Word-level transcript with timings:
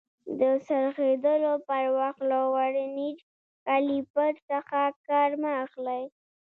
د 0.39 0.41
څرخېدلو 0.67 1.53
پر 1.67 1.83
وخت 1.99 2.21
له 2.31 2.39
ورنیر 2.55 3.17
کالیپر 3.65 4.33
څخه 4.49 4.79
کار 5.07 5.29
مه 5.41 5.51
اخلئ. 5.65 6.03